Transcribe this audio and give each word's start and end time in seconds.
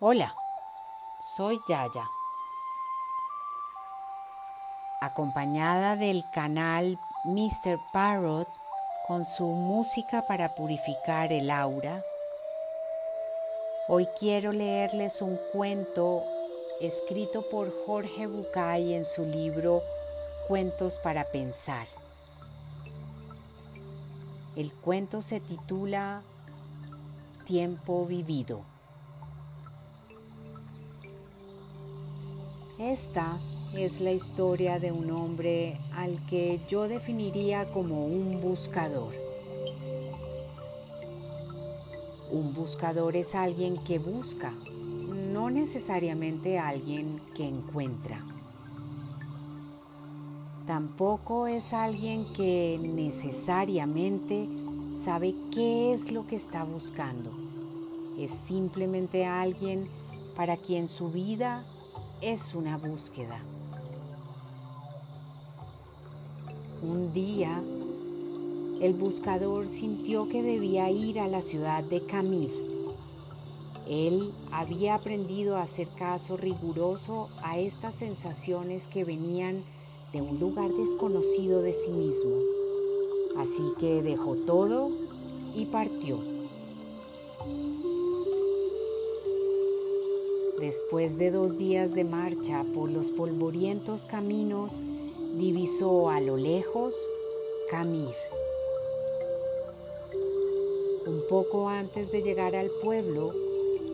Hola, 0.00 0.34
soy 1.36 1.60
Yaya. 1.68 2.04
Acompañada 5.00 5.94
del 5.94 6.24
canal 6.34 6.98
Mr. 7.26 7.78
Parrot 7.92 8.48
con 9.06 9.24
su 9.24 9.46
música 9.46 10.26
para 10.26 10.56
purificar 10.56 11.32
el 11.32 11.48
aura, 11.48 12.02
hoy 13.86 14.08
quiero 14.18 14.52
leerles 14.52 15.22
un 15.22 15.38
cuento 15.52 16.24
escrito 16.80 17.48
por 17.48 17.72
Jorge 17.86 18.26
Bucay 18.26 18.94
en 18.94 19.04
su 19.04 19.24
libro 19.24 19.80
Cuentos 20.48 20.98
para 20.98 21.22
Pensar. 21.22 21.86
El 24.56 24.72
cuento 24.72 25.20
se 25.22 25.38
titula 25.38 26.20
Tiempo 27.46 28.04
Vivido. 28.06 28.73
Esta 32.78 33.38
es 33.76 34.00
la 34.00 34.10
historia 34.10 34.80
de 34.80 34.90
un 34.90 35.08
hombre 35.12 35.78
al 35.94 36.18
que 36.26 36.60
yo 36.68 36.88
definiría 36.88 37.70
como 37.70 38.04
un 38.04 38.40
buscador. 38.40 39.14
Un 42.32 42.52
buscador 42.52 43.14
es 43.14 43.36
alguien 43.36 43.76
que 43.84 44.00
busca, 44.00 44.52
no 45.32 45.50
necesariamente 45.50 46.58
alguien 46.58 47.20
que 47.36 47.46
encuentra. 47.46 48.20
Tampoco 50.66 51.46
es 51.46 51.72
alguien 51.72 52.24
que 52.34 52.80
necesariamente 52.82 54.48
sabe 54.96 55.32
qué 55.52 55.92
es 55.92 56.10
lo 56.10 56.26
que 56.26 56.34
está 56.34 56.64
buscando. 56.64 57.30
Es 58.18 58.32
simplemente 58.32 59.26
alguien 59.26 59.86
para 60.34 60.56
quien 60.56 60.88
su 60.88 61.12
vida 61.12 61.64
es 62.24 62.54
una 62.54 62.78
búsqueda. 62.78 63.38
Un 66.82 67.12
día, 67.12 67.62
el 68.80 68.94
buscador 68.94 69.68
sintió 69.68 70.26
que 70.30 70.42
debía 70.42 70.90
ir 70.90 71.20
a 71.20 71.28
la 71.28 71.42
ciudad 71.42 71.84
de 71.84 72.00
Camir. 72.06 72.50
Él 73.86 74.32
había 74.50 74.94
aprendido 74.94 75.58
a 75.58 75.62
hacer 75.64 75.86
caso 75.98 76.38
riguroso 76.38 77.28
a 77.42 77.58
estas 77.58 77.94
sensaciones 77.96 78.88
que 78.88 79.04
venían 79.04 79.62
de 80.14 80.22
un 80.22 80.40
lugar 80.40 80.70
desconocido 80.70 81.60
de 81.60 81.74
sí 81.74 81.90
mismo. 81.90 82.36
Así 83.36 83.64
que 83.78 84.02
dejó 84.02 84.34
todo 84.46 84.88
y 85.54 85.66
partió. 85.66 86.33
Después 90.58 91.18
de 91.18 91.32
dos 91.32 91.58
días 91.58 91.94
de 91.94 92.04
marcha 92.04 92.64
por 92.74 92.88
los 92.88 93.10
polvorientos 93.10 94.06
caminos, 94.06 94.80
divisó 95.36 96.10
a 96.10 96.20
lo 96.20 96.36
lejos 96.36 96.94
Camir. 97.70 98.14
Un 101.06 101.24
poco 101.28 101.68
antes 101.68 102.12
de 102.12 102.22
llegar 102.22 102.54
al 102.54 102.70
pueblo, 102.82 103.32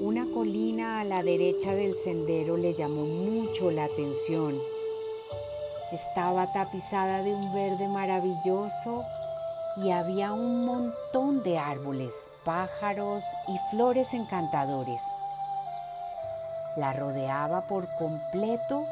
una 0.00 0.26
colina 0.32 1.00
a 1.00 1.04
la 1.04 1.22
derecha 1.22 1.74
del 1.74 1.94
sendero 1.94 2.58
le 2.58 2.74
llamó 2.74 3.06
mucho 3.06 3.70
la 3.70 3.84
atención. 3.84 4.60
Estaba 5.92 6.52
tapizada 6.52 7.22
de 7.22 7.32
un 7.32 7.54
verde 7.54 7.88
maravilloso 7.88 9.02
y 9.78 9.90
había 9.90 10.32
un 10.32 10.66
montón 10.66 11.42
de 11.42 11.58
árboles, 11.58 12.28
pájaros 12.44 13.24
y 13.48 13.74
flores 13.74 14.12
encantadores. 14.12 15.00
La 16.80 16.94
rodeaba 16.94 17.60
por 17.68 17.86
completo 17.98 18.86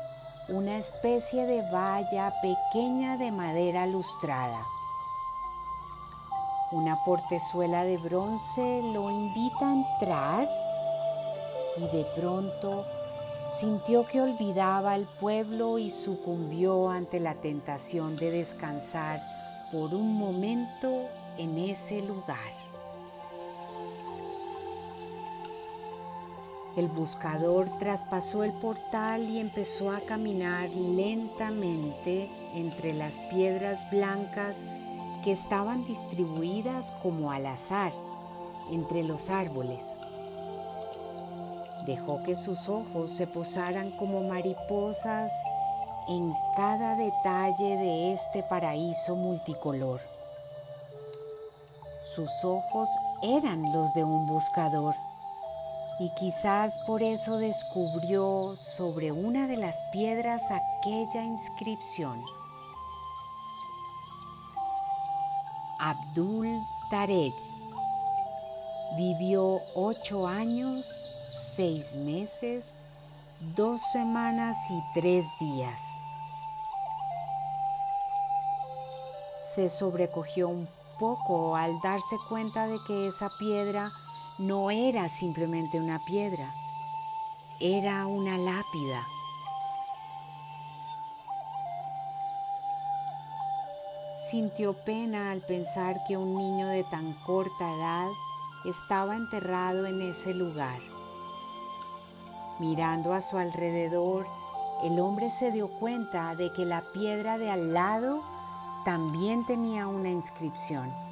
una 0.50 0.76
especie 0.76 1.46
de 1.46 1.62
valla 1.70 2.34
pequeña 2.42 3.16
de 3.16 3.32
madera 3.32 3.86
lustrada. 3.86 4.60
Una 6.70 7.02
portezuela 7.06 7.84
de 7.84 7.96
bronce 7.96 8.82
lo 8.92 9.08
invita 9.08 9.70
a 9.70 9.72
entrar 9.72 10.48
y 11.78 11.96
de 11.96 12.04
pronto 12.14 12.84
sintió 13.58 14.06
que 14.06 14.20
olvidaba 14.20 14.94
el 14.94 15.06
pueblo 15.18 15.78
y 15.78 15.88
sucumbió 15.88 16.90
ante 16.90 17.20
la 17.20 17.36
tentación 17.36 18.16
de 18.16 18.32
descansar 18.32 19.22
por 19.72 19.94
un 19.94 20.12
momento 20.18 21.08
en 21.38 21.56
ese 21.56 22.02
lugar. 22.02 22.67
El 26.76 26.88
buscador 26.88 27.68
traspasó 27.78 28.44
el 28.44 28.52
portal 28.52 29.28
y 29.28 29.40
empezó 29.40 29.90
a 29.90 30.00
caminar 30.00 30.68
lentamente 30.70 32.30
entre 32.54 32.94
las 32.94 33.22
piedras 33.22 33.90
blancas 33.90 34.58
que 35.24 35.32
estaban 35.32 35.84
distribuidas 35.86 36.92
como 37.02 37.32
al 37.32 37.46
azar 37.46 37.92
entre 38.70 39.02
los 39.02 39.30
árboles. 39.30 39.96
Dejó 41.86 42.20
que 42.20 42.36
sus 42.36 42.68
ojos 42.68 43.10
se 43.12 43.26
posaran 43.26 43.90
como 43.92 44.22
mariposas 44.22 45.32
en 46.08 46.32
cada 46.54 46.96
detalle 46.96 47.76
de 47.76 48.12
este 48.12 48.42
paraíso 48.42 49.16
multicolor. 49.16 50.00
Sus 52.14 52.30
ojos 52.44 52.88
eran 53.22 53.72
los 53.72 53.94
de 53.94 54.04
un 54.04 54.26
buscador 54.26 54.94
y 56.00 56.10
quizás 56.10 56.78
por 56.86 57.02
eso 57.02 57.38
descubrió 57.38 58.54
sobre 58.54 59.10
una 59.10 59.46
de 59.46 59.56
las 59.56 59.82
piedras 59.90 60.42
aquella 60.50 61.24
inscripción. 61.24 62.22
Abdul 65.80 66.60
Tarek 66.90 67.34
vivió 68.96 69.60
ocho 69.74 70.26
años, 70.26 70.86
seis 71.56 71.96
meses, 71.96 72.78
dos 73.56 73.80
semanas 73.92 74.56
y 74.70 75.00
tres 75.00 75.24
días. 75.40 75.80
Se 79.54 79.68
sobrecogió 79.68 80.48
un 80.48 80.68
poco 80.98 81.56
al 81.56 81.80
darse 81.80 82.16
cuenta 82.28 82.66
de 82.66 82.78
que 82.86 83.06
esa 83.08 83.28
piedra 83.38 83.90
no 84.38 84.70
era 84.70 85.08
simplemente 85.08 85.80
una 85.80 85.98
piedra, 85.98 86.48
era 87.58 88.06
una 88.06 88.38
lápida. 88.38 89.04
Sintió 94.30 94.74
pena 94.74 95.32
al 95.32 95.40
pensar 95.40 96.04
que 96.06 96.16
un 96.16 96.36
niño 96.36 96.68
de 96.68 96.84
tan 96.84 97.14
corta 97.26 97.74
edad 97.74 98.08
estaba 98.64 99.16
enterrado 99.16 99.86
en 99.86 100.02
ese 100.02 100.34
lugar. 100.34 100.78
Mirando 102.60 103.14
a 103.14 103.20
su 103.20 103.38
alrededor, 103.38 104.26
el 104.84 105.00
hombre 105.00 105.30
se 105.30 105.50
dio 105.50 105.66
cuenta 105.66 106.36
de 106.36 106.52
que 106.52 106.64
la 106.64 106.82
piedra 106.92 107.38
de 107.38 107.50
al 107.50 107.72
lado 107.74 108.22
también 108.84 109.44
tenía 109.46 109.88
una 109.88 110.10
inscripción. 110.10 111.07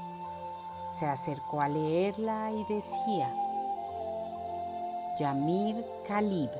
Se 0.89 1.07
acercó 1.07 1.61
a 1.61 1.69
leerla 1.69 2.53
y 2.53 2.65
decía, 2.73 3.33
Yamir 5.19 5.85
Khalib 6.07 6.51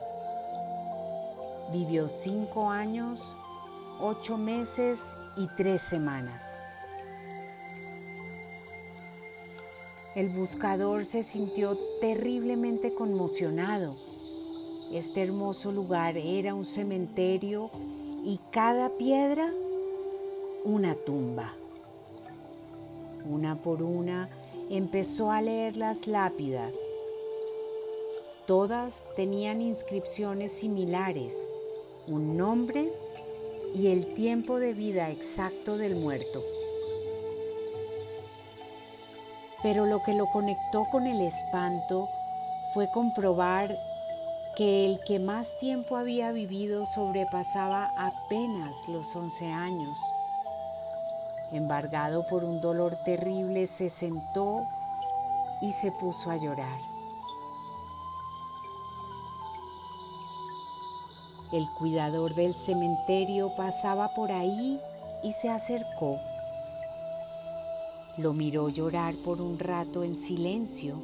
vivió 1.73 2.09
cinco 2.09 2.71
años, 2.71 3.37
ocho 4.01 4.37
meses 4.37 5.17
y 5.37 5.47
tres 5.57 5.81
semanas. 5.83 6.55
El 10.15 10.31
buscador 10.31 11.05
se 11.05 11.23
sintió 11.23 11.77
terriblemente 12.01 12.95
conmocionado. 12.95 13.95
Este 14.93 15.23
hermoso 15.23 15.73
lugar 15.73 16.17
era 16.17 16.55
un 16.55 16.65
cementerio 16.65 17.71
y 18.25 18.41
cada 18.51 18.89
piedra 18.89 19.53
una 20.65 20.95
tumba. 20.95 21.53
Una 23.29 23.57
por 23.57 23.83
una 23.83 24.29
empezó 24.71 25.33
a 25.33 25.43
leer 25.43 25.77
las 25.77 26.07
lápidas. 26.07 26.77
Todas 28.47 29.09
tenían 29.17 29.61
inscripciones 29.61 30.53
similares, 30.53 31.47
un 32.07 32.37
nombre 32.37 32.93
y 33.75 33.89
el 33.89 34.15
tiempo 34.15 34.61
de 34.61 34.75
vida 34.75 35.11
exacto 35.11 35.77
del 35.77 35.97
muerto. 35.97 36.41
Pero 39.63 39.87
lo 39.87 40.03
que 40.05 40.15
lo 40.15 40.27
conectó 40.27 40.85
con 40.93 41.07
el 41.07 41.21
espanto 41.21 42.09
fue 42.75 42.89
comprobar 42.93 43.77
que 44.57 44.87
el 44.87 45.01
que 45.05 45.19
más 45.19 45.59
tiempo 45.59 45.97
había 45.97 46.31
vivido 46.31 46.87
sobrepasaba 46.87 47.93
apenas 47.97 48.89
los 48.89 49.15
11 49.17 49.47
años. 49.47 49.99
Embargado 51.53 52.27
por 52.27 52.45
un 52.45 52.61
dolor 52.61 52.97
terrible, 53.05 53.67
se 53.67 53.89
sentó 53.89 54.67
y 55.61 55.73
se 55.73 55.93
puso 55.93 56.31
a 56.31 56.37
llorar. 56.37 56.79
El 61.53 61.67
cuidador 61.79 62.35
del 62.35 62.55
cementerio 62.55 63.55
pasaba 63.55 64.13
por 64.15 64.33
ahí 64.33 64.81
y 65.23 65.33
se 65.33 65.49
acercó. 65.49 66.19
Lo 68.19 68.33
miró 68.33 68.69
llorar 68.69 69.15
por 69.15 69.41
un 69.41 69.59
rato 69.59 70.03
en 70.03 70.17
silencio 70.17 70.97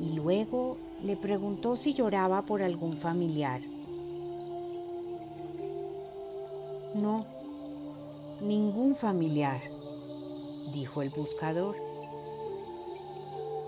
y 0.00 0.14
luego 0.14 0.76
le 1.02 1.16
preguntó 1.16 1.76
si 1.76 1.94
lloraba 1.94 2.42
por 2.42 2.62
algún 2.62 2.94
familiar. 2.94 3.60
No, 6.94 7.24
ningún 8.40 8.94
familiar, 8.94 9.60
dijo 10.72 11.02
el 11.02 11.10
buscador. 11.10 11.76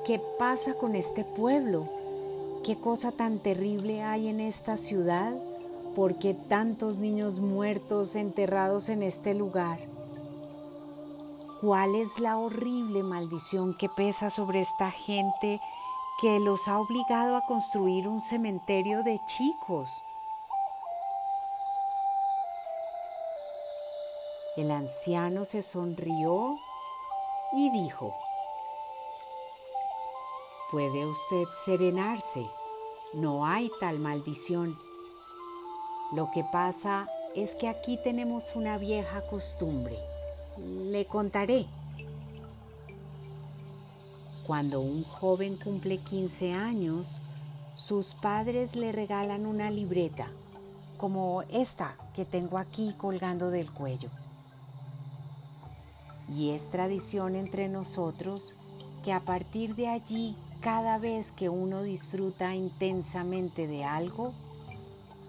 ¿Qué 0.05 0.21
pasa 0.39 0.75
con 0.75 0.95
este 0.95 1.25
pueblo? 1.25 1.89
¿Qué 2.65 2.77
cosa 2.77 3.13
tan 3.13 3.39
terrible 3.39 4.03
hay 4.03 4.29
en 4.29 4.41
esta 4.41 4.77
ciudad? 4.77 5.33
¿Por 5.95 6.17
qué 6.17 6.35
tantos 6.35 6.99
niños 6.99 7.41
muertos 7.41 8.17
enterrados 8.17 8.89
en 8.89 9.03
este 9.03 9.35
lugar? 9.35 9.79
¿Cuál 11.61 11.95
es 11.95 12.19
la 12.19 12.39
horrible 12.39 13.03
maldición 13.03 13.77
que 13.77 13.89
pesa 13.89 14.31
sobre 14.31 14.61
esta 14.61 14.91
gente 14.91 15.61
que 16.21 16.39
los 16.39 16.69
ha 16.69 16.79
obligado 16.79 17.37
a 17.37 17.45
construir 17.47 18.09
un 18.09 18.21
cementerio 18.21 19.03
de 19.03 19.19
chicos? 19.27 20.03
El 24.61 24.73
anciano 24.73 25.47
se 25.47 25.63
sonrió 25.63 26.59
y 27.57 27.71
dijo, 27.71 28.15
Puede 30.71 31.07
usted 31.07 31.45
serenarse, 31.65 32.47
no 33.15 33.47
hay 33.47 33.71
tal 33.81 33.99
maldición. 33.99 34.77
Lo 36.13 36.31
que 36.31 36.45
pasa 36.53 37.09
es 37.35 37.55
que 37.55 37.69
aquí 37.69 37.99
tenemos 38.05 38.55
una 38.55 38.77
vieja 38.77 39.23
costumbre. 39.23 39.97
Le 40.59 41.07
contaré. 41.07 41.65
Cuando 44.47 44.81
un 44.81 45.05
joven 45.05 45.57
cumple 45.57 45.97
15 45.97 46.53
años, 46.53 47.17
sus 47.77 48.13
padres 48.13 48.77
le 48.77 48.93
regalan 48.93 49.47
una 49.47 49.71
libreta, 49.71 50.29
como 50.99 51.45
esta 51.51 51.97
que 52.15 52.27
tengo 52.27 52.59
aquí 52.59 52.93
colgando 52.99 53.49
del 53.49 53.71
cuello. 53.71 54.11
Y 56.35 56.51
es 56.51 56.71
tradición 56.71 57.35
entre 57.35 57.69
nosotros 57.69 58.57
que 59.05 59.13
a 59.13 59.21
partir 59.21 59.75
de 59.75 59.89
allí, 59.89 60.37
cada 60.61 60.99
vez 60.99 61.33
que 61.33 61.49
uno 61.49 61.83
disfruta 61.83 62.55
intensamente 62.55 63.67
de 63.67 63.85
algo, 63.85 64.33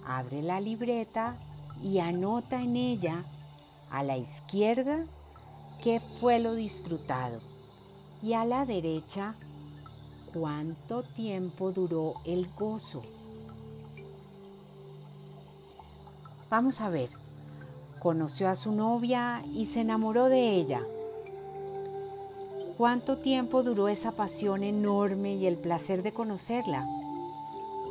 abre 0.06 0.42
la 0.42 0.60
libreta 0.60 1.38
y 1.82 2.00
anota 2.00 2.62
en 2.62 2.76
ella 2.76 3.26
a 3.90 4.04
la 4.04 4.18
izquierda 4.18 5.06
qué 5.82 6.00
fue 6.00 6.40
lo 6.40 6.54
disfrutado 6.54 7.40
y 8.22 8.34
a 8.34 8.46
la 8.46 8.66
derecha 8.66 9.36
cuánto 10.34 11.04
tiempo 11.04 11.72
duró 11.72 12.16
el 12.26 12.48
gozo. 12.54 13.02
Vamos 16.50 16.82
a 16.82 16.90
ver, 16.90 17.10
conoció 18.02 18.50
a 18.50 18.56
su 18.56 18.72
novia 18.72 19.44
y 19.54 19.66
se 19.66 19.82
enamoró 19.82 20.26
de 20.26 20.50
ella. 20.56 20.82
¿Cuánto 22.76 23.20
tiempo 23.20 23.62
duró 23.62 23.90
esa 23.90 24.14
pasión 24.14 24.64
enorme 24.64 25.36
y 25.36 25.46
el 25.46 25.58
placer 25.58 26.02
de 26.02 26.12
conocerla? 26.12 26.88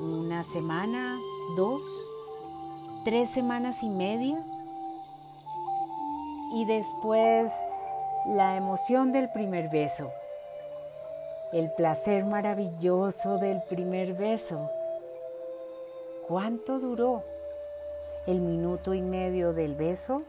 ¿Una 0.00 0.42
semana? 0.42 1.16
¿Dos? 1.56 1.84
¿Tres 3.04 3.30
semanas 3.30 3.84
y 3.84 3.88
media? 3.88 4.44
Y 6.54 6.64
después 6.64 7.52
la 8.26 8.56
emoción 8.56 9.12
del 9.12 9.30
primer 9.30 9.70
beso, 9.70 10.10
el 11.52 11.70
placer 11.76 12.24
maravilloso 12.24 13.38
del 13.38 13.62
primer 13.62 14.14
beso. 14.14 14.68
¿Cuánto 16.26 16.80
duró? 16.80 17.22
¿El 18.26 18.40
minuto 18.40 18.94
y 18.94 19.02
medio 19.02 19.52
del 19.52 19.74
beso? 19.74 20.22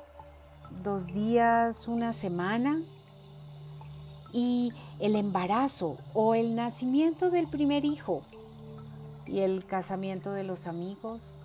¿Dos 0.84 1.08
días? 1.08 1.88
¿Una 1.88 2.14
semana? 2.14 2.82
¿Y 4.34 4.74
el 5.00 5.16
embarazo 5.16 5.98
o 6.14 6.36
el 6.36 6.56
nacimiento 6.56 7.30
del 7.30 7.48
primer 7.48 7.86
hijo? 7.86 8.24
¿Y 9.28 9.40
el 9.40 9.66
casamiento 9.66 10.32
de 10.32 10.44
los 10.44 10.68
amigos? 10.68 11.38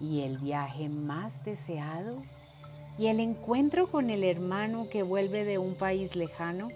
¿Y 0.00 0.22
el 0.22 0.38
viaje 0.38 0.88
más 0.88 1.44
deseado? 1.44 2.22
y 2.98 3.08
el 3.08 3.20
encuentro 3.20 3.88
con 3.88 4.10
el 4.10 4.24
hermano 4.24 4.88
que 4.88 5.02
vuelve 5.02 5.44
de 5.44 5.58
un 5.58 5.74
país 5.74 6.16
lejano? 6.16 6.68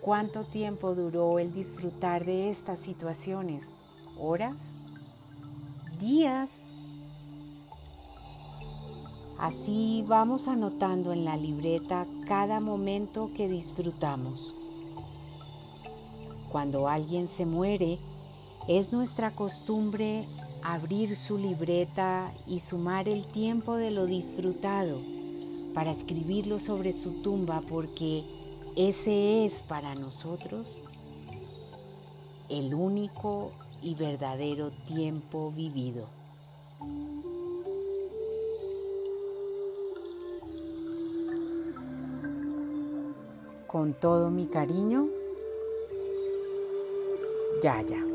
¿Cuánto 0.00 0.44
tiempo 0.44 0.94
duró 0.94 1.38
el 1.38 1.54
disfrutar 1.54 2.24
de 2.24 2.50
estas 2.50 2.78
situaciones? 2.78 3.74
¿Horas? 4.18 4.80
Así 9.38 10.04
vamos 10.06 10.48
anotando 10.48 11.14
en 11.14 11.24
la 11.24 11.38
libreta 11.38 12.06
cada 12.26 12.60
momento 12.60 13.30
que 13.34 13.48
disfrutamos. 13.48 14.54
Cuando 16.52 16.88
alguien 16.88 17.26
se 17.26 17.46
muere, 17.46 17.98
es 18.68 18.92
nuestra 18.92 19.30
costumbre 19.30 20.26
abrir 20.62 21.16
su 21.16 21.38
libreta 21.38 22.34
y 22.46 22.60
sumar 22.60 23.08
el 23.08 23.26
tiempo 23.26 23.76
de 23.76 23.90
lo 23.90 24.04
disfrutado 24.04 25.00
para 25.72 25.90
escribirlo 25.90 26.58
sobre 26.58 26.92
su 26.92 27.22
tumba 27.22 27.62
porque 27.66 28.24
ese 28.76 29.46
es 29.46 29.62
para 29.62 29.94
nosotros 29.94 30.82
el 32.50 32.74
único 32.74 33.52
y 33.84 33.94
verdadero 33.94 34.70
tiempo 34.86 35.52
vivido. 35.52 36.08
Con 43.66 43.92
todo 43.92 44.30
mi 44.30 44.46
cariño, 44.46 45.08
Yaya. 47.62 48.13